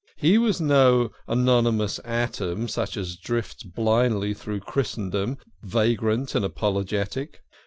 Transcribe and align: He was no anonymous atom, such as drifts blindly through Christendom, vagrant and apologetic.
He 0.17 0.39
was 0.39 0.59
no 0.59 1.11
anonymous 1.27 1.99
atom, 2.03 2.67
such 2.67 2.97
as 2.97 3.17
drifts 3.17 3.61
blindly 3.61 4.33
through 4.33 4.61
Christendom, 4.61 5.37
vagrant 5.61 6.33
and 6.33 6.43
apologetic. 6.43 7.43